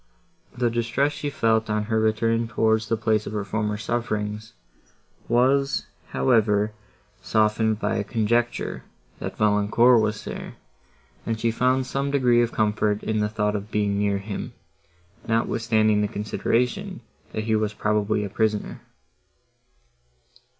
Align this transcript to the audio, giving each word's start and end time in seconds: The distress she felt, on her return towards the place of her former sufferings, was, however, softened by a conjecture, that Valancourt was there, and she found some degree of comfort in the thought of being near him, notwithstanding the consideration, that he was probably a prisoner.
The 0.57 0.71
distress 0.71 1.13
she 1.13 1.29
felt, 1.29 1.69
on 1.69 1.83
her 1.83 1.99
return 1.99 2.47
towards 2.47 2.89
the 2.89 2.97
place 2.97 3.27
of 3.27 3.33
her 3.33 3.43
former 3.45 3.77
sufferings, 3.77 4.53
was, 5.27 5.85
however, 6.07 6.71
softened 7.21 7.77
by 7.79 7.97
a 7.97 8.03
conjecture, 8.03 8.83
that 9.19 9.37
Valancourt 9.37 10.01
was 10.01 10.23
there, 10.25 10.55
and 11.23 11.39
she 11.39 11.51
found 11.51 11.85
some 11.85 12.09
degree 12.09 12.41
of 12.41 12.51
comfort 12.51 13.03
in 13.03 13.19
the 13.19 13.29
thought 13.29 13.55
of 13.55 13.69
being 13.69 13.99
near 13.99 14.17
him, 14.17 14.53
notwithstanding 15.27 16.01
the 16.01 16.07
consideration, 16.07 17.01
that 17.31 17.43
he 17.43 17.55
was 17.55 17.75
probably 17.75 18.23
a 18.23 18.29
prisoner. 18.31 18.81